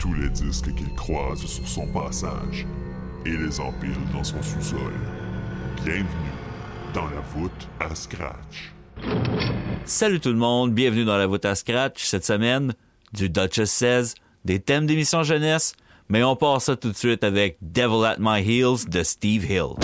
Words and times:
tous 0.00 0.14
les 0.14 0.30
disques 0.30 0.74
qu'il 0.74 0.92
croise 0.94 1.44
sur 1.44 1.68
son 1.68 1.86
passage 1.86 2.66
et 3.26 3.36
les 3.36 3.60
empile 3.60 3.94
dans 4.14 4.24
son 4.24 4.42
sous-sol. 4.42 4.94
Bienvenue 5.84 6.06
dans 6.94 7.04
la 7.04 7.20
voûte 7.20 7.68
à 7.78 7.94
scratch. 7.94 8.72
Salut 9.84 10.18
tout 10.18 10.30
le 10.30 10.36
monde, 10.36 10.72
bienvenue 10.72 11.04
dans 11.04 11.18
la 11.18 11.26
voûte 11.26 11.44
à 11.44 11.54
scratch. 11.54 12.02
Cette 12.04 12.24
semaine, 12.24 12.72
du 13.12 13.28
Duchess 13.28 13.70
16, 13.72 14.14
des 14.46 14.58
thèmes 14.58 14.86
d'émission 14.86 15.22
jeunesse, 15.22 15.74
mais 16.08 16.24
on 16.24 16.34
part 16.34 16.62
ça 16.62 16.76
tout 16.76 16.90
de 16.90 16.96
suite 16.96 17.22
avec 17.22 17.58
Devil 17.60 18.06
at 18.06 18.16
My 18.18 18.40
Heels 18.40 18.88
de 18.88 19.02
Steve 19.02 19.50
Hill. 19.50 19.74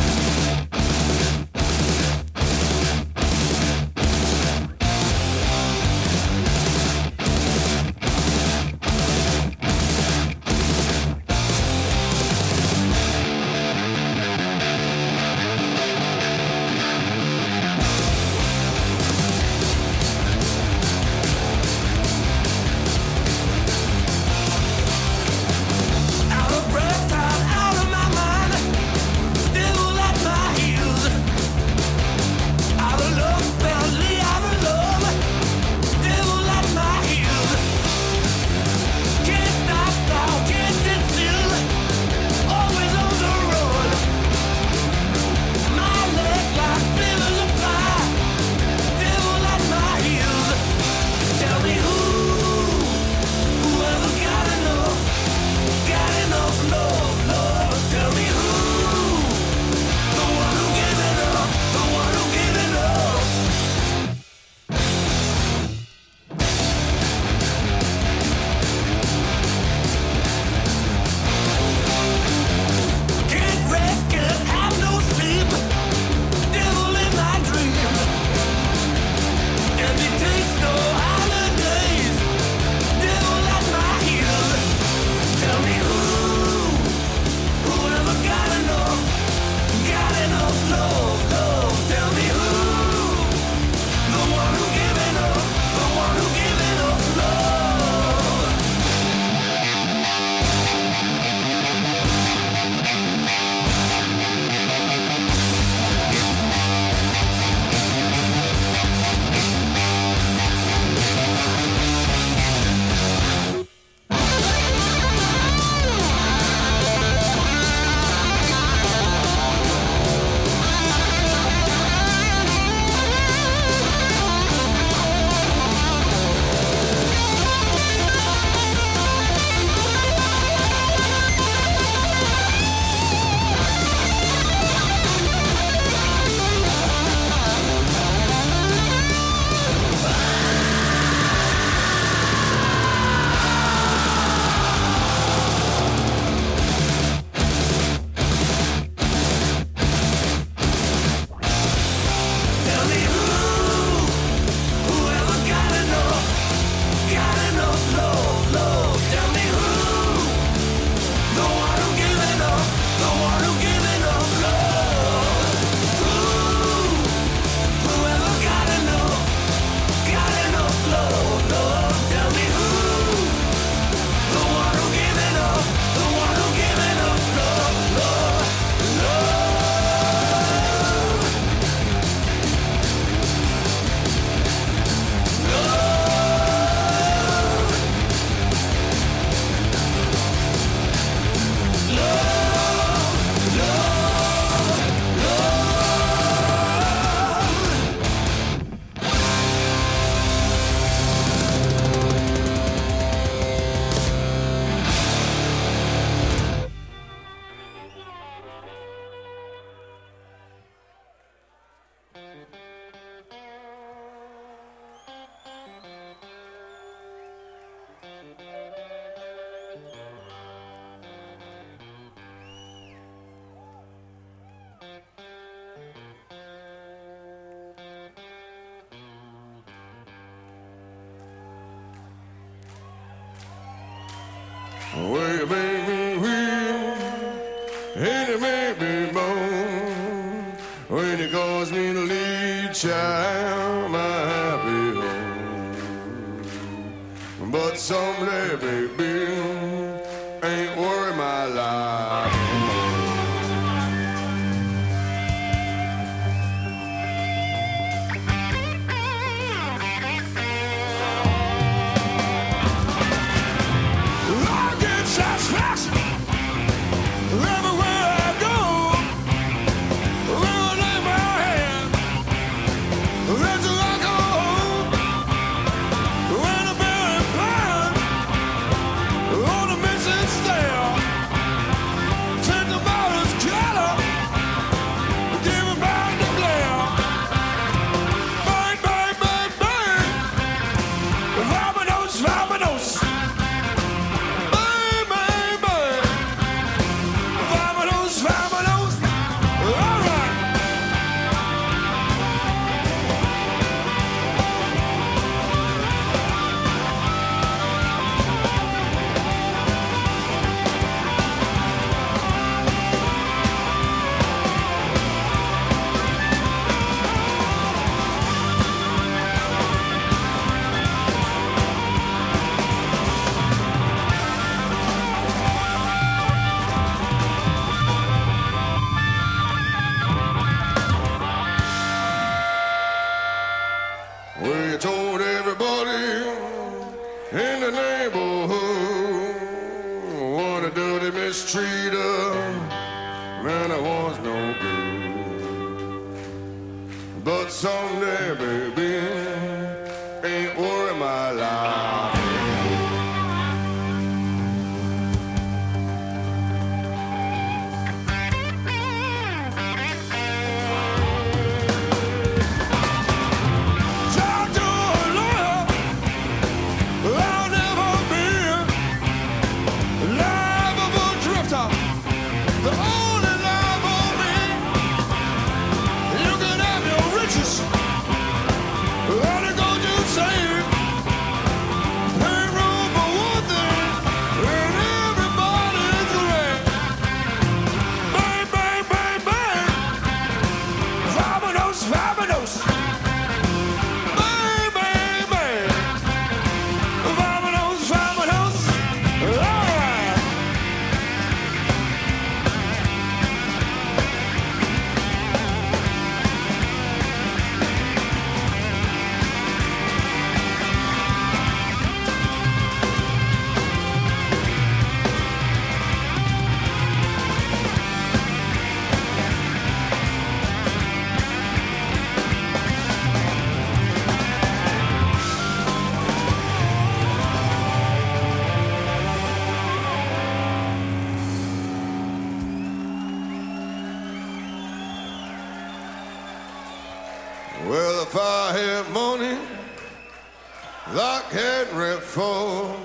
can't 441.31 441.73
reform. 441.73 442.77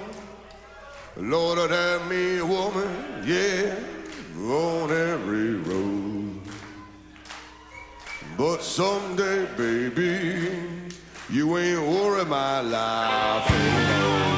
Lord, 1.17 1.59
oh, 1.59 1.67
have 1.67 2.09
me, 2.09 2.41
woman, 2.41 3.23
yeah, 3.25 3.75
on 4.38 4.91
every 4.91 5.55
road. 5.55 6.41
But 8.38 8.63
someday, 8.63 9.45
baby, 9.55 10.51
you 11.29 11.57
ain't 11.57 11.81
worry 11.81 12.25
my 12.25 12.61
life 12.61 13.51
anymore. 13.51 14.31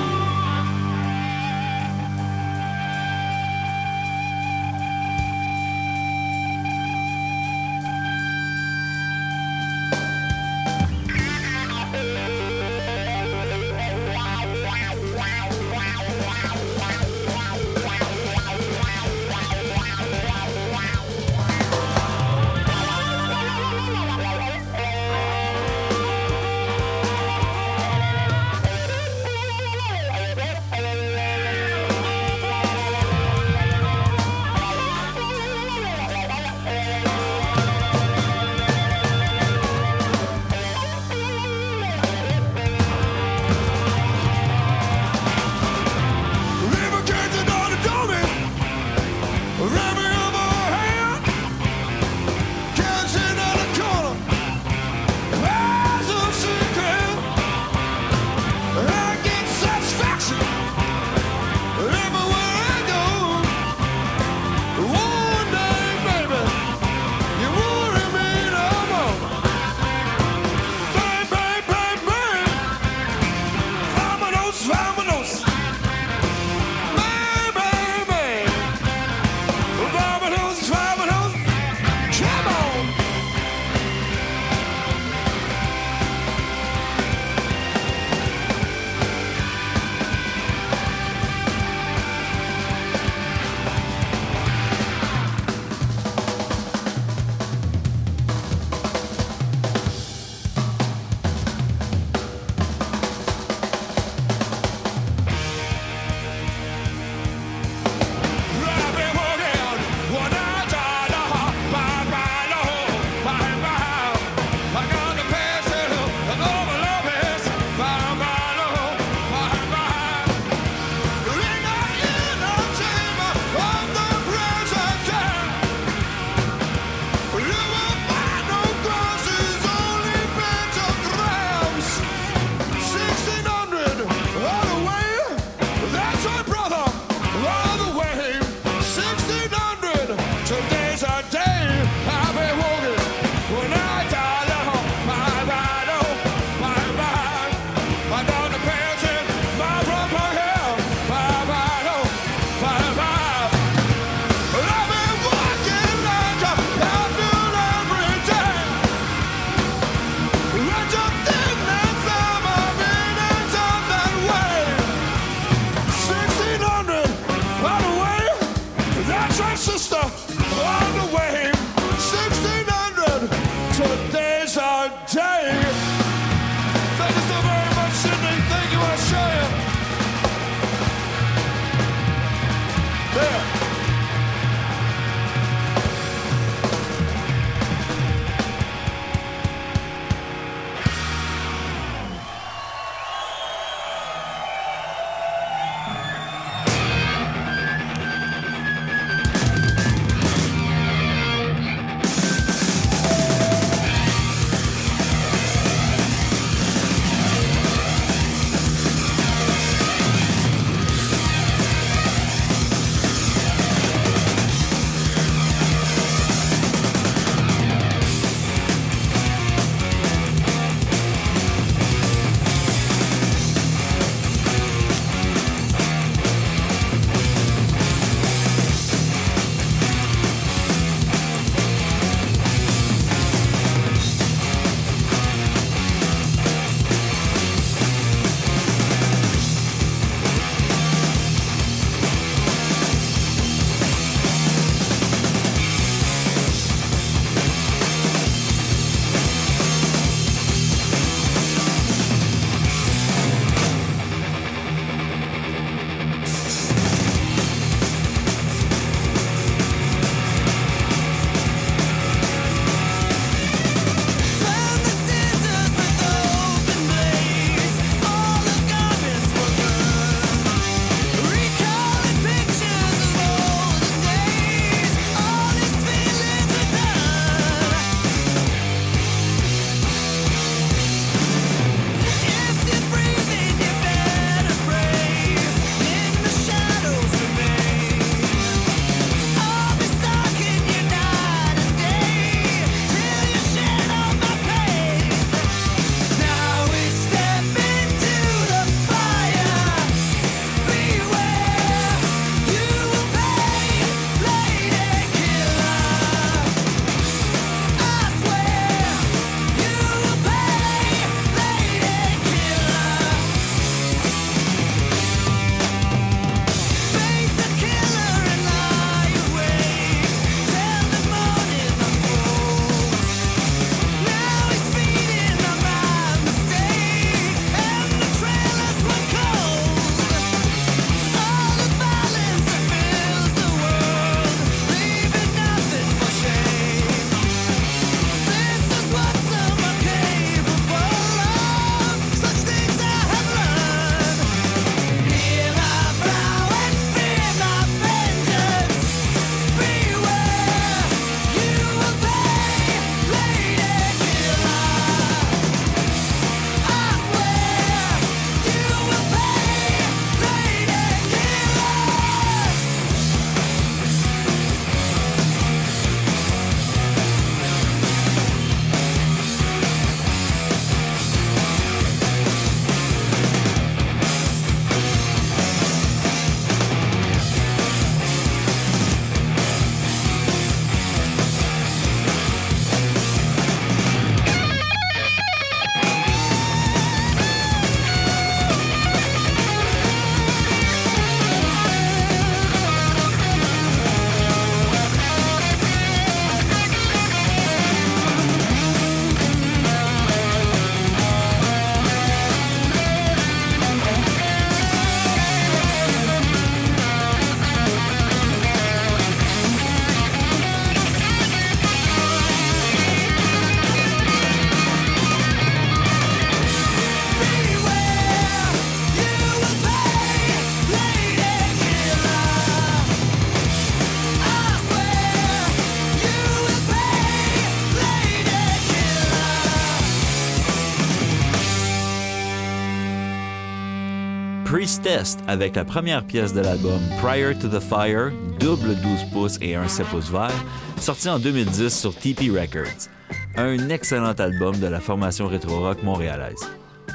Priestess 434.73 435.18
avec 435.27 435.56
la 435.56 435.65
première 435.65 436.03
pièce 436.03 436.33
de 436.33 436.42
l'album 436.42 436.80
Prior 436.99 437.37
to 437.37 437.47
the 437.47 437.59
Fire, 437.59 438.11
double 438.39 438.73
12 438.81 439.03
pouces 439.11 439.37
et 439.39 439.53
un 439.53 439.68
7 439.68 439.85
pouces 439.85 440.09
vert, 440.09 440.33
sorti 440.80 441.09
en 441.09 441.19
2010 441.19 441.69
sur 441.69 441.95
TP 441.95 442.31
Records. 442.31 442.89
Un 443.35 443.69
excellent 443.69 444.13
album 444.13 444.57
de 444.57 444.65
la 444.65 444.80
formation 444.80 445.27
rétro-rock 445.27 445.83
montréalaise. 445.83 446.39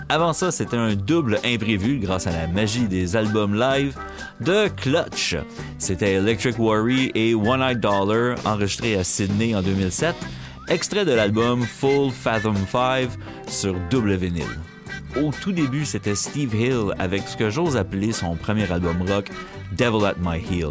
Avant 0.08 0.32
ça, 0.32 0.50
c'était 0.50 0.76
un 0.76 0.96
double 0.96 1.38
imprévu 1.44 2.00
grâce 2.00 2.26
à 2.26 2.32
la 2.32 2.48
magie 2.48 2.88
des 2.88 3.14
albums 3.14 3.54
live 3.54 3.96
de 4.40 4.66
Clutch. 4.68 5.36
C'était 5.78 6.14
Electric 6.14 6.58
Worry 6.58 7.12
et 7.14 7.36
One 7.36 7.62
Eyed 7.62 7.78
Dollar 7.78 8.36
enregistrés 8.44 8.96
à 8.96 9.04
Sydney 9.04 9.54
en 9.54 9.62
2007, 9.62 10.16
extrait 10.68 11.04
de 11.04 11.12
l'album 11.12 11.62
Full 11.62 12.10
Fathom 12.10 12.56
5 12.72 13.10
sur 13.46 13.76
double 13.88 14.16
vinyle. 14.16 14.58
Au 15.22 15.32
tout 15.32 15.52
début, 15.52 15.84
c'était 15.84 16.14
Steve 16.14 16.54
Hill 16.54 16.94
avec 16.98 17.26
ce 17.26 17.36
que 17.36 17.50
j'ose 17.50 17.76
appeler 17.76 18.12
son 18.12 18.36
premier 18.36 18.70
album 18.70 19.02
rock, 19.02 19.30
Devil 19.76 20.04
at 20.04 20.14
My 20.20 20.38
Heel. 20.38 20.70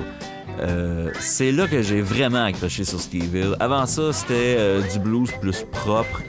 Euh, 0.59 1.11
c'est 1.19 1.51
là 1.51 1.67
que 1.67 1.81
j'ai 1.81 2.01
vraiment 2.01 2.45
accroché 2.45 2.85
sur 2.85 2.99
Steve 2.99 3.35
Hill. 3.35 3.55
Avant 3.59 3.85
ça, 3.85 4.13
c'était 4.13 4.55
euh, 4.57 4.81
du 4.93 4.99
blues 4.99 5.31
plus 5.41 5.65
propre. 5.71 6.21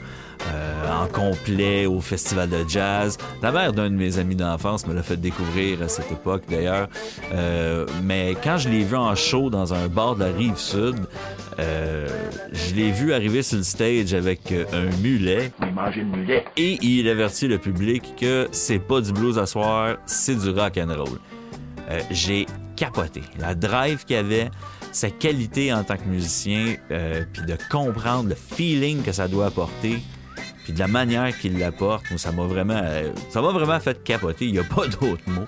Euh, 0.47 1.03
en 1.03 1.07
complet 1.07 1.85
au 1.85 2.01
festival 2.01 2.49
de 2.49 2.67
jazz. 2.67 3.17
La 3.41 3.51
mère 3.51 3.73
d'un 3.73 3.89
de 3.89 3.95
mes 3.95 4.17
amis 4.17 4.35
d'enfance 4.35 4.87
me 4.87 4.93
l'a 4.93 5.03
fait 5.03 5.17
découvrir 5.17 5.81
à 5.81 5.87
cette 5.87 6.11
époque 6.11 6.43
d'ailleurs. 6.49 6.87
Euh, 7.33 7.85
mais 8.03 8.35
quand 8.43 8.57
je 8.57 8.69
l'ai 8.69 8.83
vu 8.83 8.95
en 8.95 9.15
show 9.15 9.49
dans 9.49 9.73
un 9.73 9.87
bar 9.87 10.15
de 10.15 10.23
la 10.23 10.31
rive 10.31 10.57
sud, 10.57 10.95
euh, 11.59 12.07
je 12.51 12.75
l'ai 12.75 12.91
vu 12.91 13.13
arriver 13.13 13.43
sur 13.43 13.57
le 13.57 13.63
stage 13.63 14.13
avec 14.13 14.53
un 14.73 14.95
mulet. 15.01 15.51
Et 16.57 16.77
il 16.81 17.09
avertit 17.09 17.47
le 17.47 17.57
public 17.57 18.15
que 18.17 18.47
c'est 18.51 18.79
pas 18.79 19.01
du 19.01 19.11
blues 19.11 19.37
à 19.37 19.45
soir, 19.45 19.97
c'est 20.05 20.35
du 20.35 20.49
rock 20.49 20.77
and 20.77 20.93
roll. 20.95 21.19
Euh, 21.89 22.01
j'ai 22.11 22.45
capoté. 22.75 23.21
La 23.39 23.55
drive 23.55 24.05
qu'il 24.05 24.15
avait, 24.15 24.49
sa 24.91 25.09
qualité 25.09 25.73
en 25.73 25.83
tant 25.83 25.97
que 25.97 26.07
musicien, 26.07 26.75
euh, 26.91 27.23
puis 27.31 27.43
de 27.43 27.57
comprendre 27.69 28.29
le 28.29 28.35
feeling 28.35 29.01
que 29.01 29.11
ça 29.11 29.27
doit 29.27 29.47
apporter, 29.47 29.99
puis 30.69 30.75
de 30.75 30.79
la 30.79 30.87
manière 30.87 31.35
qu'il 31.35 31.57
l'apporte, 31.57 32.15
ça 32.17 32.31
m'a 32.31 32.43
vraiment, 32.43 32.79
euh, 32.79 33.09
ça 33.31 33.41
m'a 33.41 33.49
vraiment 33.49 33.79
fait 33.79 34.03
capoter. 34.03 34.45
Il 34.45 34.51
n'y 34.51 34.59
a 34.59 34.63
pas 34.63 34.85
d'autre 35.01 35.23
mot. 35.25 35.47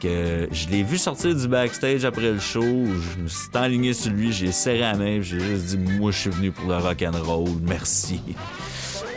Que, 0.00 0.06
euh, 0.06 0.46
je 0.52 0.68
l'ai 0.68 0.84
vu 0.84 0.96
sortir 0.96 1.34
du 1.34 1.48
backstage 1.48 2.04
après 2.04 2.30
le 2.30 2.38
show. 2.38 2.62
Je 2.62 3.20
me 3.20 3.26
suis 3.26 3.48
enligné 3.52 3.92
sur 3.92 4.12
lui, 4.12 4.32
j'ai 4.32 4.52
serré 4.52 4.78
la 4.78 4.94
main, 4.94 5.20
j'ai 5.22 5.40
juste 5.40 5.64
dit, 5.64 5.76
moi, 5.76 6.12
je 6.12 6.18
suis 6.18 6.30
venu 6.30 6.52
pour 6.52 6.68
le 6.68 6.76
rock 6.76 7.02
and 7.02 7.20
roll. 7.24 7.48
Merci. 7.62 8.20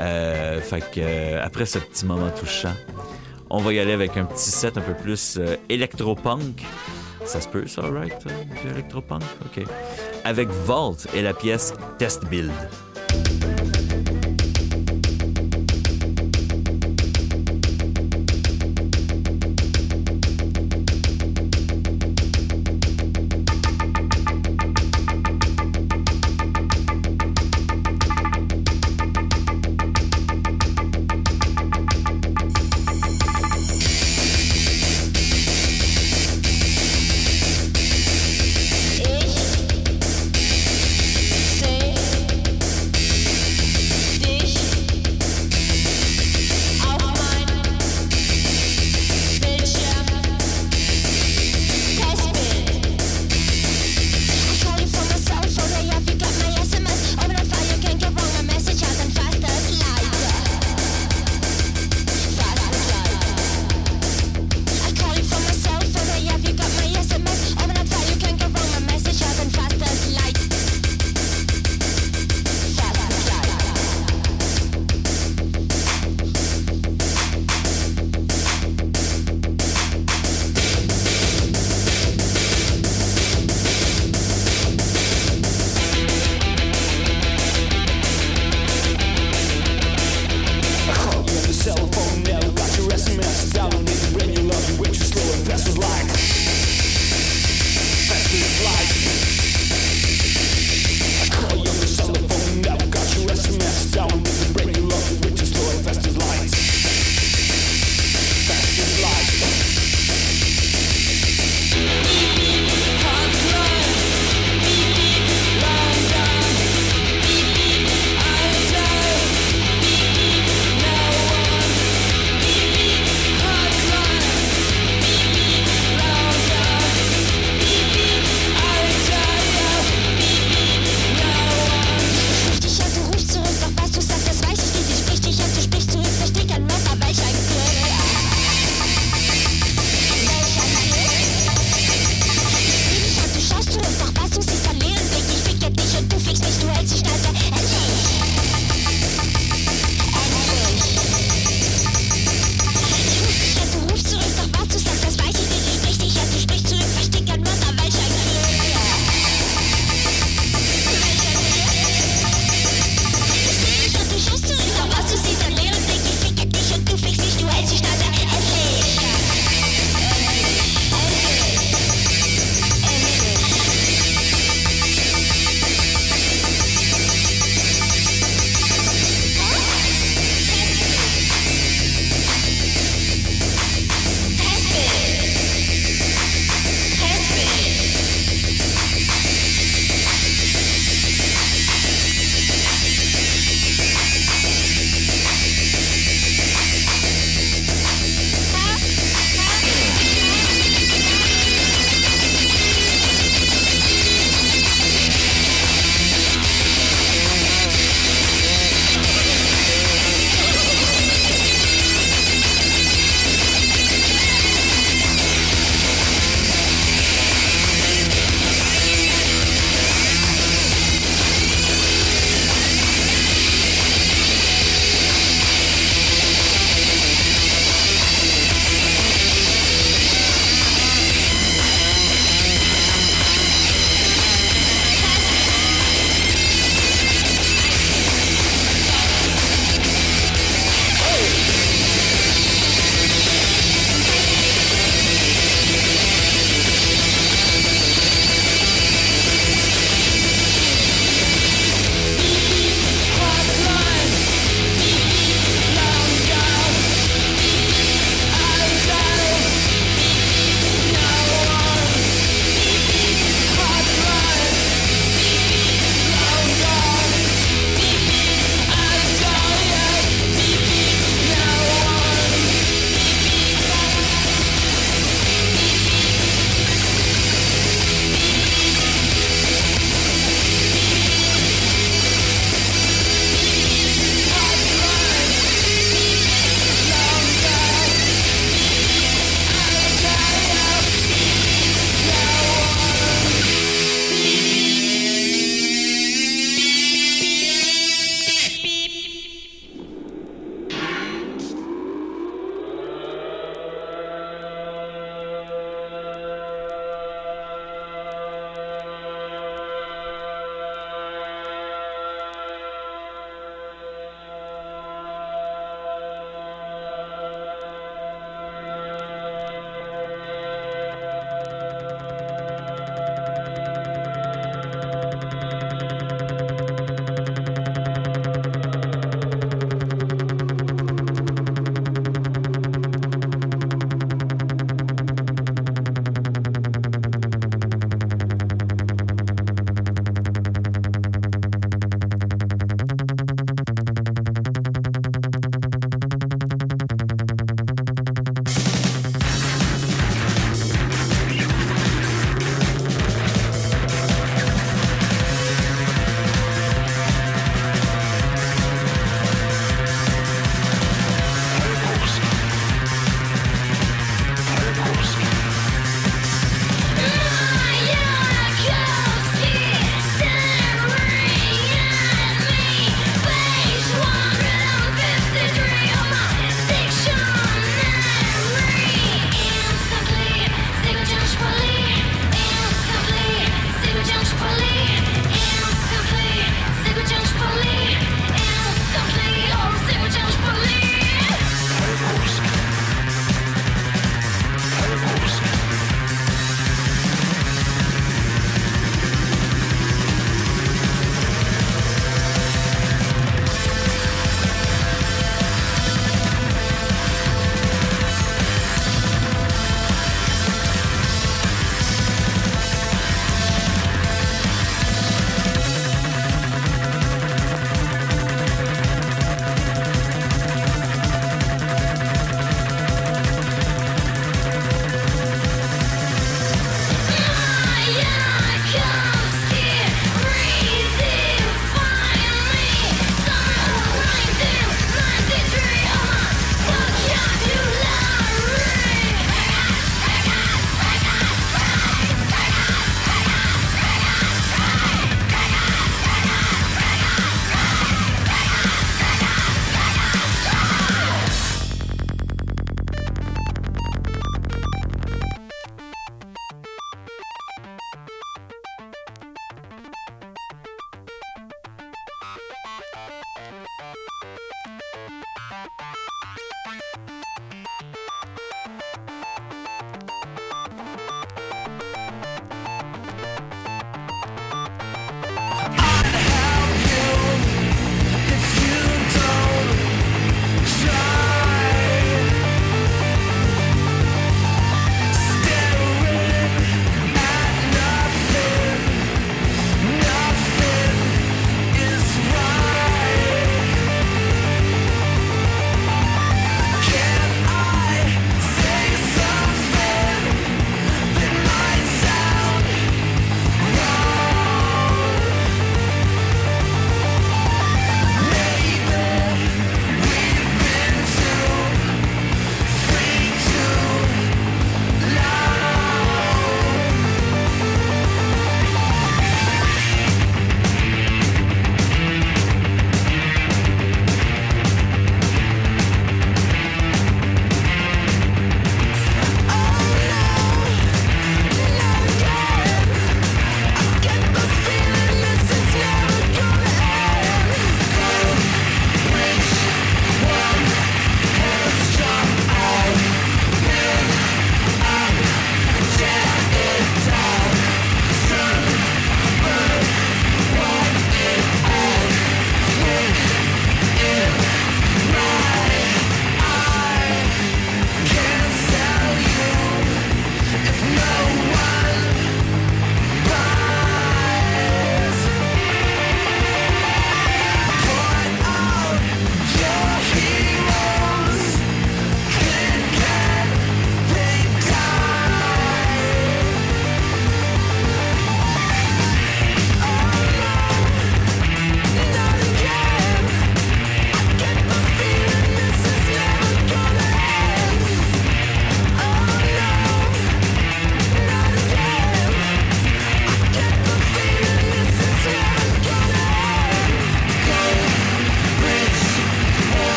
Euh, 0.00 0.60
fait 0.60 0.80
que 0.90 1.38
après 1.38 1.66
ce 1.66 1.78
petit 1.78 2.04
moment 2.04 2.28
touchant, 2.30 2.74
on 3.48 3.58
va 3.58 3.72
y 3.72 3.78
aller 3.78 3.92
avec 3.92 4.16
un 4.16 4.24
petit 4.24 4.50
set 4.50 4.76
un 4.76 4.80
peu 4.80 4.94
plus 4.94 5.36
euh, 5.38 5.54
électropunk. 5.68 6.64
Ça 7.24 7.40
se 7.40 7.46
peut, 7.46 7.68
ça, 7.68 7.82
right? 7.82 8.12
euh, 8.26 8.72
électropunk? 8.72 9.22
OK. 9.46 9.64
Avec 10.24 10.48
Vault 10.48 10.96
et 11.14 11.22
la 11.22 11.32
pièce 11.32 11.74
Test 11.96 12.24
Build. 12.24 12.50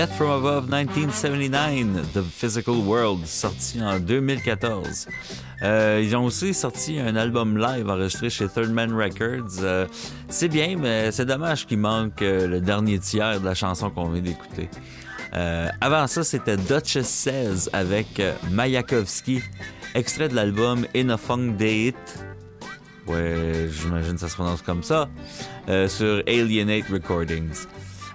Death 0.00 0.16
from 0.16 0.30
Above 0.30 0.70
1979, 0.70 2.14
The 2.14 2.22
Physical 2.22 2.76
World, 2.76 3.26
sorti 3.26 3.82
en 3.82 3.98
2014. 4.00 5.06
Euh, 5.62 6.00
ils 6.02 6.16
ont 6.16 6.24
aussi 6.24 6.54
sorti 6.54 6.98
un 6.98 7.16
album 7.16 7.58
live 7.58 7.86
enregistré 7.90 8.30
chez 8.30 8.48
Third 8.48 8.70
Man 8.70 8.94
Records. 8.94 9.58
Euh, 9.60 9.86
c'est 10.30 10.48
bien, 10.48 10.76
mais 10.78 11.12
c'est 11.12 11.26
dommage 11.26 11.66
qu'il 11.66 11.80
manque 11.80 12.22
euh, 12.22 12.46
le 12.46 12.62
dernier 12.62 12.98
tiers 12.98 13.40
de 13.40 13.44
la 13.44 13.54
chanson 13.54 13.90
qu'on 13.90 14.08
vient 14.08 14.22
d'écouter. 14.22 14.70
Avant 15.82 16.06
ça, 16.06 16.24
c'était 16.24 16.56
Duchess 16.56 17.06
16 17.06 17.70
avec 17.74 18.22
Mayakovsky, 18.50 19.42
extrait 19.94 20.30
de 20.30 20.34
l'album 20.34 20.86
In 20.96 21.10
a 21.10 21.18
Funk 21.18 21.56
Date. 21.58 22.24
Ouais, 23.06 23.68
j'imagine 23.70 24.14
que 24.14 24.20
ça 24.20 24.30
se 24.30 24.34
prononce 24.34 24.62
comme 24.62 24.82
ça. 24.82 25.10
sur 25.88 26.22
Alienate 26.26 26.88
Recordings. 26.90 27.66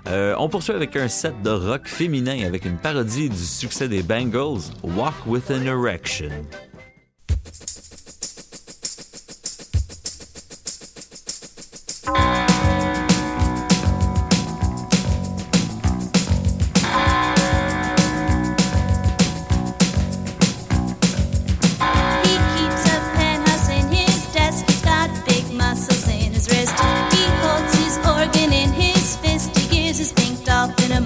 Euh, 0.07 0.35
on 0.37 0.49
poursuit 0.49 0.73
avec 0.73 0.95
un 0.95 1.07
set 1.07 1.33
de 1.41 1.49
rock 1.49 1.87
féminin 1.87 2.45
avec 2.45 2.65
une 2.65 2.77
parodie 2.77 3.29
du 3.29 3.37
succès 3.37 3.87
des 3.87 4.03
Bangles, 4.03 4.61
Walk 4.83 5.15
with 5.25 5.49
an 5.49 5.65
Erection. 5.65 6.29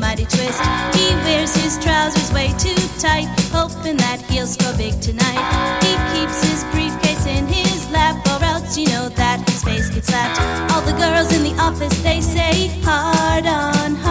Mighty 0.09 0.25
twist. 0.25 0.59
He 0.97 1.05
wears 1.25 1.53
his 1.55 1.77
trousers 1.77 2.33
way 2.33 2.47
too 2.57 2.81
tight, 2.97 3.27
hoping 3.53 3.97
that 3.97 4.19
he'll 4.27 4.47
score 4.47 4.73
big 4.75 4.99
tonight. 4.99 5.37
He 5.85 5.93
keeps 6.11 6.41
his 6.49 6.63
briefcase 6.73 7.27
in 7.27 7.45
his 7.45 7.87
lap, 7.91 8.17
or 8.33 8.43
else 8.43 8.75
you 8.75 8.87
know 8.87 9.09
that 9.09 9.47
his 9.47 9.63
face 9.63 9.89
gets 9.91 10.07
slapped. 10.07 10.41
All 10.73 10.81
the 10.81 10.97
girls 10.97 11.31
in 11.31 11.43
the 11.43 11.55
office 11.61 11.95
they 12.01 12.21
say, 12.21 12.69
hard 12.81 13.45
on, 13.45 13.93
hard 13.97 14.08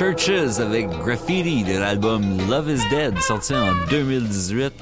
Churches 0.00 0.58
avec 0.60 0.88
Graffiti 1.04 1.62
de 1.62 1.78
l'album 1.78 2.22
Love 2.48 2.70
is 2.70 2.88
Dead, 2.88 3.18
sorti 3.20 3.54
en 3.54 3.74
2018. 3.90 4.72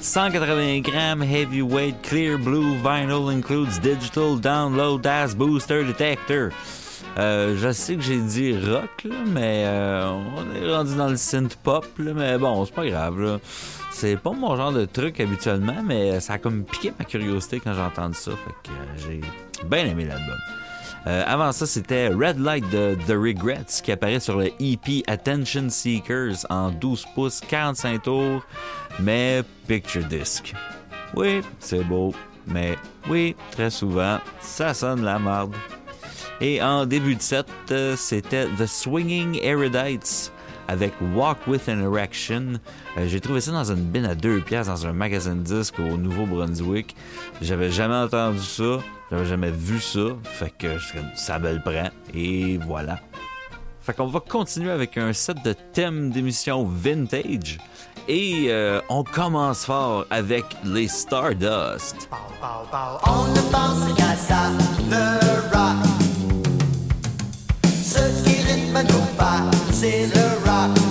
180 0.00 0.80
grammes 0.80 1.22
heavyweight 1.22 2.02
clear 2.02 2.38
blue 2.38 2.74
vinyl 2.78 3.28
includes 3.28 3.78
digital 3.78 4.38
download 4.38 5.04
as 5.04 5.34
booster 5.34 5.84
detector. 5.84 6.48
Euh, 7.18 7.54
je 7.58 7.72
sais 7.72 7.96
que 7.96 8.00
j'ai 8.00 8.20
dit 8.20 8.56
rock, 8.56 9.06
mais 9.26 9.64
euh, 9.66 10.10
on 10.10 10.56
est 10.56 10.74
rendu 10.74 10.96
dans 10.96 11.10
le 11.10 11.18
synth 11.18 11.56
pop, 11.56 11.84
mais 11.98 12.38
bon, 12.38 12.64
c'est 12.64 12.74
pas 12.74 12.86
grave. 12.86 13.40
C'est 13.90 14.16
pas 14.16 14.32
mon 14.32 14.56
genre 14.56 14.72
de 14.72 14.86
truc 14.86 15.20
habituellement, 15.20 15.82
mais 15.84 16.20
ça 16.20 16.32
a 16.32 16.38
comme 16.38 16.64
piqué 16.64 16.90
ma 16.98 17.04
curiosité 17.04 17.60
quand 17.60 17.74
j'ai 17.74 17.82
entendu 17.82 18.14
ça. 18.14 18.30
Fait 18.30 18.54
que 18.62 18.70
euh, 18.70 18.96
j'ai 18.96 19.20
bien 19.68 19.84
aimé 19.84 20.06
l'album. 20.06 20.38
Euh, 21.06 21.22
avant 21.26 21.52
ça, 21.52 21.66
c'était 21.66 22.08
Red 22.08 22.38
Light 22.40 22.68
de 22.70 22.96
The 23.06 23.10
Regrets 23.12 23.82
qui 23.82 23.92
apparaît 23.92 24.20
sur 24.20 24.38
le 24.38 24.46
EP 24.58 25.02
Attention 25.06 25.68
Seekers 25.68 26.46
en 26.48 26.70
12 26.70 27.04
pouces, 27.14 27.40
45 27.46 28.02
tours, 28.02 28.42
mais 29.00 29.42
Picture 29.68 30.04
Disc. 30.04 30.54
Oui, 31.14 31.42
c'est 31.60 31.84
beau, 31.84 32.14
mais 32.46 32.76
oui, 33.10 33.36
très 33.50 33.68
souvent, 33.70 34.18
ça 34.40 34.72
sonne 34.72 35.02
la 35.04 35.18
marde. 35.18 35.54
Et 36.40 36.62
en 36.62 36.86
début 36.86 37.14
de 37.16 37.22
set, 37.22 37.46
euh, 37.70 37.96
c'était 37.96 38.46
The 38.58 38.66
Swinging 38.66 39.38
Erudites 39.42 40.32
avec 40.68 40.94
Walk 41.14 41.38
with 41.46 41.68
an 41.68 41.80
Erection. 41.80 42.54
Euh, 42.96 43.06
J'ai 43.06 43.20
trouvé 43.20 43.40
ça 43.40 43.52
dans 43.52 43.70
une 43.70 43.84
bin 43.84 44.04
à 44.04 44.14
deux 44.14 44.40
pièces 44.40 44.66
dans 44.68 44.86
un 44.86 44.92
magasin 44.94 45.36
de 45.36 45.42
disques 45.42 45.78
au 45.78 45.96
Nouveau-Brunswick. 45.98 46.96
J'avais 47.42 47.70
jamais 47.70 47.94
entendu 47.94 48.40
ça, 48.40 48.78
j'avais 49.14 49.28
jamais 49.28 49.50
vu 49.50 49.80
ça, 49.80 50.00
fait 50.24 50.52
que 50.58 50.76
ça 51.14 51.38
me 51.38 51.52
le 51.52 51.60
prend. 51.60 51.88
Et 52.12 52.58
voilà. 52.66 52.98
Fait 53.80 53.92
qu'on 53.92 54.06
va 54.06 54.20
continuer 54.20 54.70
avec 54.70 54.98
un 54.98 55.12
set 55.12 55.36
de 55.44 55.52
thèmes 55.72 56.10
d'émissions 56.10 56.64
vintage. 56.64 57.58
Et 58.08 58.46
euh, 58.48 58.80
on 58.88 59.04
commence 59.04 59.66
fort 59.66 60.04
avec 60.10 60.44
les 60.64 60.88
Stardust. 60.88 62.08
On 62.42 63.28
ne 63.28 63.40
pense 63.52 64.18
ça, 64.18 64.50
le. 64.90 65.20
Ce 67.82 68.24
qui 68.24 68.34
c'est 69.72 70.06
le. 70.06 70.83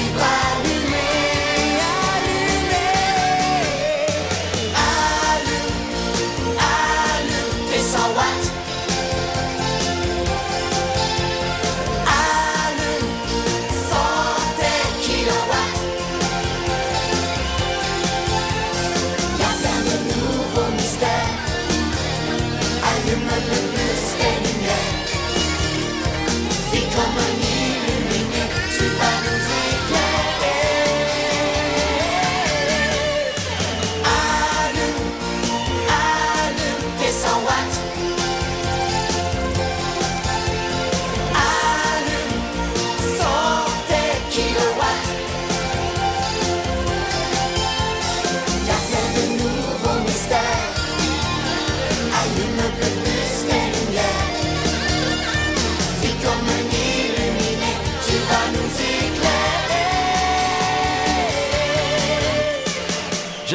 On 0.00 0.37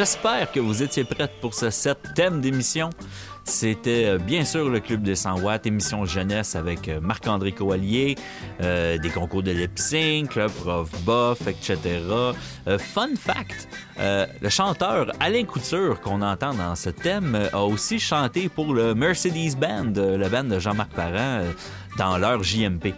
J'espère 0.04 0.52
que 0.52 0.60
vous 0.60 0.84
étiez 0.84 1.06
prêtes 1.06 1.32
pour 1.40 1.54
ce 1.54 1.70
set 1.70 1.98
thème 2.14 2.42
d'émission. 2.42 2.90
C'était 3.46 4.04
euh, 4.04 4.18
bien 4.18 4.44
sûr 4.44 4.68
le 4.70 4.82
Club 4.82 5.02
des 5.02 5.16
100 5.16 5.40
watts, 5.40 5.66
émission 5.66 6.04
jeunesse 6.04 6.58
avec 6.58 6.90
euh, 6.90 7.00
Marc-André 7.00 7.54
Coallier, 7.54 8.16
euh, 8.60 8.98
des 8.98 9.10
concours 9.10 9.44
de 9.44 9.52
lip 9.52 9.80
sync, 9.80 10.36
le 10.36 10.48
prof 10.48 10.90
bof, 11.06 11.48
etc. 11.48 12.02
Fun 12.80 13.16
fact, 13.18 13.70
le 13.98 14.50
chanteur 14.50 15.10
Alain 15.22 15.46
Couture 15.46 16.02
qu'on 16.02 16.22
entend 16.22 16.54
dans 16.54 16.76
ce 16.76 16.90
thème 16.90 17.40
a 17.54 17.64
aussi 17.64 17.98
chanté 17.98 18.50
pour 18.50 18.74
le 18.74 18.94
Mercedes 18.94 19.56
Band, 19.58 19.94
le 19.96 20.28
band 20.28 20.44
de 20.44 20.60
Jean-Marc 20.60 20.92
Parent, 20.92 21.44
dans 21.98 22.18
leur 22.18 22.44
JMP. 22.44 22.94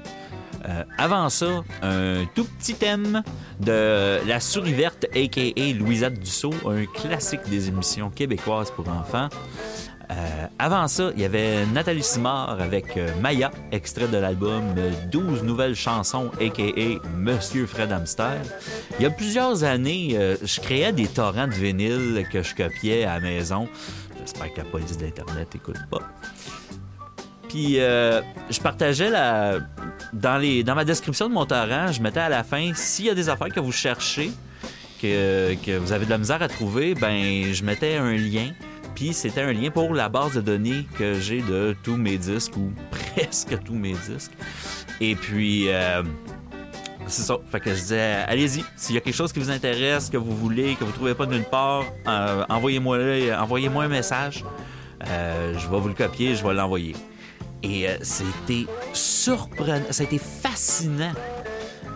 Euh, 0.68 0.84
avant 0.98 1.30
ça, 1.30 1.64
un 1.82 2.26
tout 2.34 2.46
petit 2.46 2.76
thème 2.76 3.22
de 3.60 4.20
La 4.28 4.40
Souris 4.40 4.74
Verte, 4.74 5.06
a.k.a. 5.14 5.74
Louisette 5.74 6.20
Dussault, 6.20 6.54
un 6.66 6.86
classique 6.86 7.48
des 7.50 7.68
émissions 7.68 8.10
québécoises 8.10 8.72
pour 8.72 8.88
enfants. 8.90 9.30
Euh, 10.12 10.48
avant 10.60 10.88
ça, 10.88 11.12
il 11.16 11.22
y 11.22 11.26
avait 11.26 11.66
Nathalie 11.68 12.04
Simard 12.04 12.62
avec 12.62 12.98
euh, 12.98 13.10
Maya, 13.22 13.52
extrait 13.72 14.08
de 14.08 14.18
l'album 14.18 14.64
euh, 14.78 14.92
12 15.12 15.44
nouvelles 15.44 15.76
chansons, 15.76 16.30
a.k.a. 16.40 17.08
Monsieur 17.16 17.66
Fred 17.66 17.92
Hamster. 17.92 18.38
Il 19.00 19.04
y 19.04 19.06
a 19.06 19.10
plusieurs 19.10 19.64
années, 19.64 20.18
je 20.42 20.62
créais 20.62 20.94
des 20.94 21.08
torrents 21.08 21.48
de 21.48 21.54
vinyle 21.54 22.26
que 22.32 22.44
je 22.44 22.56
copiais 22.56 23.06
à 23.06 23.16
la 23.16 23.20
maison. 23.20 23.68
J'espère 24.20 24.54
que 24.54 24.58
la 24.60 24.66
police 24.66 24.98
d'Internet 24.98 25.50
écoute 25.56 25.80
pas. 25.90 26.02
Puis 27.50 27.80
euh, 27.80 28.22
je 28.50 28.60
partageais 28.60 29.10
la 29.10 29.60
dans 30.14 30.38
les 30.38 30.64
dans 30.64 30.76
ma 30.76 30.86
description 30.86 31.28
de 31.28 31.34
mon 31.34 31.46
torrent, 31.46 31.92
je 31.92 32.02
mettais 32.02 32.20
à 32.20 32.30
la 32.30 32.44
fin 32.44 32.72
s'il 32.74 33.06
y 33.06 33.10
a 33.10 33.16
des 33.16 33.30
affaires 33.30 33.50
que 33.50 33.60
vous 33.60 33.72
cherchez 33.72 34.32
que, 35.02 35.56
que 35.56 35.78
vous 35.78 35.92
avez 35.92 36.06
de 36.06 36.10
la 36.10 36.18
misère 36.18 36.42
à 36.42 36.48
trouver, 36.48 36.96
ben 36.96 37.54
je 37.54 37.64
mettais 37.64 37.98
un 37.98 38.14
lien. 38.14 38.50
Puis 38.96 39.14
c'était 39.14 39.42
un 39.42 39.52
lien 39.52 39.72
pour 39.72 39.94
la 39.94 40.08
base 40.08 40.36
de 40.36 40.42
données 40.42 40.88
que 40.98 41.20
j'ai 41.20 41.42
de 41.42 41.76
tous 41.84 41.98
mes 41.98 42.18
disques 42.18 42.56
ou 42.56 42.72
presque 42.92 43.62
tous 43.64 43.74
mes 43.74 43.94
disques. 43.94 44.32
Et 45.02 45.16
puis 45.16 45.66
euh, 45.68 46.02
c'est 47.08 47.24
ça. 47.24 47.38
Fait 47.52 47.60
que 47.60 47.72
je 47.72 47.76
disais, 47.76 48.24
allez-y. 48.28 48.64
S'il 48.76 48.96
y 48.96 48.98
a 48.98 49.02
quelque 49.02 49.16
chose 49.16 49.34
qui 49.34 49.40
vous 49.40 49.52
intéresse, 49.52 50.10
que 50.10 50.18
vous 50.18 50.36
voulez, 50.36 50.76
que 50.76 50.84
vous 50.84 50.92
trouvez 50.92 51.14
pas 51.14 51.26
nulle 51.26 51.44
part, 51.44 51.84
euh, 52.08 52.46
envoyez-moi 52.50 52.98
envoyez-moi 53.38 53.84
un 53.84 53.90
message. 53.90 54.44
Euh, 55.08 55.54
je 55.58 55.68
vais 55.68 55.80
vous 55.80 55.90
le 55.90 55.94
copier, 55.94 56.36
je 56.36 56.46
vais 56.46 56.54
l'envoyer. 56.54 56.96
Et 57.66 57.90
euh, 57.90 57.98
c'était 58.02 58.68
surprenant, 58.94 59.82
ça 59.90 60.04
a 60.04 60.06
été 60.06 60.20
fascinant 60.20 61.14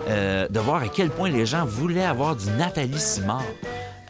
euh, 0.08 0.48
de 0.48 0.60
voir 0.60 0.82
à 0.82 0.88
quel 0.88 1.12
point 1.12 1.30
les 1.30 1.46
gens 1.46 1.64
voulaient 1.64 2.06
avoir 2.06 2.36
du 2.36 2.50
Nathalie 2.52 3.00
Simard. 3.00 3.44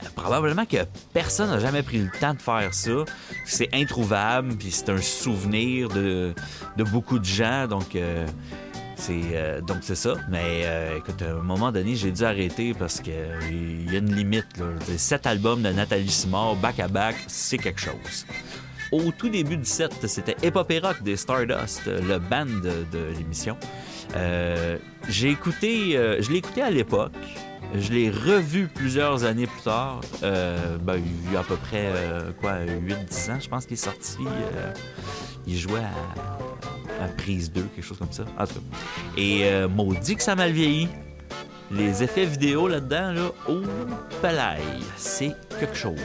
Euh, 0.03 0.07
Probablement 0.15 0.65
que 0.65 0.77
personne 1.13 1.49
n'a 1.49 1.59
jamais 1.59 1.83
pris 1.83 1.97
le 1.97 2.09
temps 2.19 2.33
de 2.33 2.41
faire 2.41 2.73
ça. 2.73 3.03
C'est 3.45 3.69
introuvable, 3.73 4.55
puis 4.55 4.71
c'est 4.71 4.89
un 4.89 5.01
souvenir 5.01 5.89
de, 5.89 6.33
beaucoup 6.77 7.19
de 7.19 7.25
gens. 7.25 7.67
Donc, 7.67 7.97
c'est 8.97 9.95
ça. 9.95 10.13
Mais 10.29 10.65
écoute, 10.97 11.21
à 11.21 11.31
un 11.31 11.41
moment 11.41 11.71
donné, 11.71 11.95
j'ai 11.95 12.11
dû 12.11 12.23
arrêter 12.23 12.73
parce 12.73 12.99
que 12.99 13.11
euh, 13.11 13.39
il 13.49 13.91
y 13.91 13.95
a 13.95 13.99
une 13.99 14.13
limite. 14.13 14.57
Là. 14.57 14.65
Sept 14.97 15.25
albums 15.25 15.61
de 15.61 15.69
Nathalie 15.69 16.09
Simard, 16.09 16.55
back 16.57 16.79
à 16.79 16.87
back, 16.87 17.15
c'est 17.27 17.57
quelque 17.57 17.81
chose. 17.81 18.25
Au 18.91 19.11
tout 19.11 19.29
début 19.29 19.57
du 19.57 19.65
set, 19.65 19.91
c'était 20.07 20.35
Epopée 20.41 20.79
Rock 20.79 21.03
des 21.03 21.15
Stardust, 21.15 21.85
le 21.85 22.17
band 22.17 22.45
de, 22.45 23.17
l'émission. 23.17 23.55
Euh, 24.15 24.77
j'ai 25.07 25.29
écouté, 25.29 25.95
euh, 25.95 26.21
je 26.21 26.31
l'ai 26.31 26.37
écouté 26.37 26.63
à 26.63 26.71
l'époque. 26.71 27.13
Je 27.75 27.93
l'ai 27.93 28.09
revu 28.09 28.67
plusieurs 28.67 29.25
années 29.25 29.45
plus 29.45 29.61
tard. 29.61 30.01
Euh, 30.23 30.77
ben, 30.79 30.95
il 30.97 31.33
y 31.33 31.35
a 31.35 31.41
à 31.41 31.43
peu 31.43 31.55
près 31.55 31.91
quoi, 32.41 32.65
8-10 32.65 33.31
ans, 33.31 33.39
je 33.39 33.47
pense 33.47 33.65
qu'il 33.65 33.73
est 33.73 33.77
sorti. 33.77 34.17
il 35.45 35.55
jouait 35.55 35.81
à, 36.99 37.07
prise 37.09 37.51
2, 37.51 37.61
quelque 37.61 37.85
chose 37.85 37.99
comme 37.99 38.11
ça. 38.11 38.25
Et 39.15 39.43
maudit 39.67 40.15
que 40.15 40.23
ça 40.23 40.31
a 40.31 40.35
mal 40.35 40.51
vieilli. 40.51 40.87
Les 41.71 42.01
effets 42.01 42.25
vidéo 42.25 42.67
là-dedans, 42.67 43.11
là, 43.11 43.31
oh, 43.47 43.61
palaille, 44.23 44.83
c'est 44.97 45.35
quelque 45.59 45.75
chose. 45.75 45.99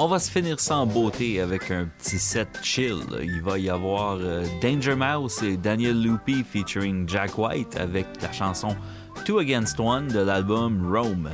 On 0.00 0.06
va 0.06 0.20
se 0.20 0.30
finir 0.30 0.60
ça 0.60 0.76
en 0.76 0.86
beauté 0.86 1.40
avec 1.40 1.72
un 1.72 1.86
petit 1.98 2.20
set 2.20 2.48
chill. 2.62 3.00
Il 3.20 3.42
va 3.42 3.58
y 3.58 3.68
avoir 3.68 4.16
euh, 4.20 4.46
Danger 4.62 4.94
Mouse 4.94 5.42
et 5.42 5.56
Daniel 5.56 6.00
Loopy 6.00 6.44
featuring 6.44 7.08
Jack 7.08 7.36
White 7.36 7.76
avec 7.76 8.06
la 8.22 8.30
chanson 8.30 8.76
Two 9.24 9.40
Against 9.40 9.80
One 9.80 10.06
de 10.06 10.20
l'album 10.20 10.88
Rome. 10.88 11.30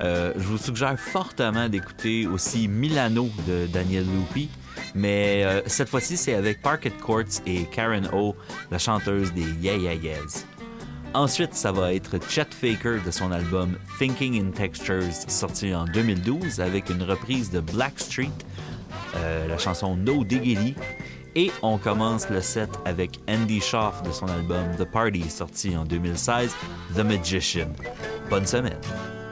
Euh, 0.00 0.32
je 0.34 0.42
vous 0.44 0.56
suggère 0.56 0.98
fortement 0.98 1.68
d'écouter 1.68 2.26
aussi 2.26 2.68
Milano 2.68 3.28
de 3.46 3.66
Daniel 3.66 4.06
Loopy, 4.06 4.48
mais 4.94 5.44
euh, 5.44 5.60
cette 5.66 5.90
fois-ci 5.90 6.16
c'est 6.16 6.34
avec 6.34 6.62
Parket 6.62 6.98
Courts 6.98 7.42
et 7.44 7.64
Karen 7.64 8.08
O, 8.14 8.34
la 8.70 8.78
chanteuse 8.78 9.30
des 9.34 9.44
Yeah 9.60 9.76
Yeah. 9.76 10.55
Ensuite, 11.14 11.54
ça 11.54 11.72
va 11.72 11.94
être 11.94 12.18
Chet 12.28 12.48
Faker 12.50 13.00
de 13.04 13.10
son 13.10 13.32
album 13.32 13.78
Thinking 13.98 14.40
in 14.40 14.50
Textures, 14.50 15.12
sorti 15.28 15.74
en 15.74 15.84
2012 15.86 16.60
avec 16.60 16.90
une 16.90 17.02
reprise 17.02 17.50
de 17.50 17.60
Blackstreet, 17.60 18.30
euh, 19.16 19.46
la 19.48 19.58
chanson 19.58 19.96
No 19.96 20.24
Diggity. 20.24 20.74
Et 21.34 21.50
on 21.62 21.76
commence 21.76 22.30
le 22.30 22.40
set 22.40 22.70
avec 22.86 23.20
Andy 23.28 23.60
Schaff 23.60 24.02
de 24.02 24.10
son 24.10 24.26
album 24.26 24.64
The 24.78 24.84
Party, 24.84 25.28
sorti 25.28 25.76
en 25.76 25.84
2016, 25.84 26.54
The 26.94 27.00
Magician. 27.00 27.68
Bonne 28.30 28.46
semaine! 28.46 29.25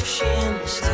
oceans. 0.00 0.89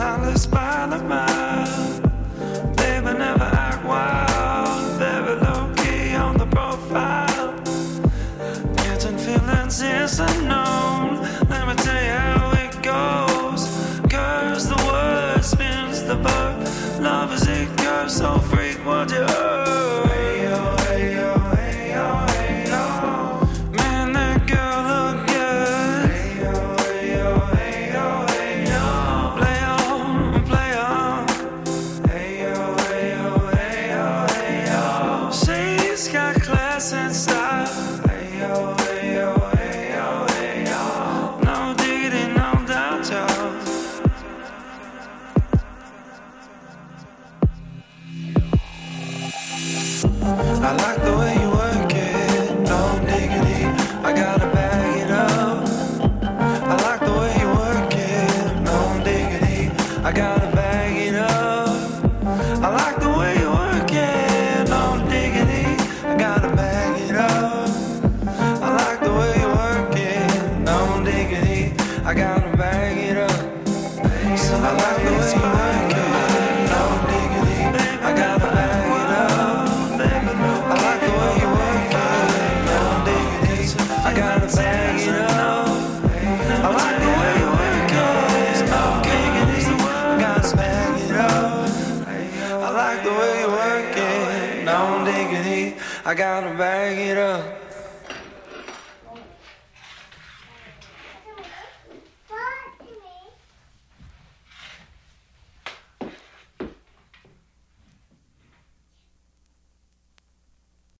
I'll 0.00 0.46
by 0.46 0.69
I 96.10 96.14
got 96.14 96.42
a 96.42 96.50
bag 96.58 96.98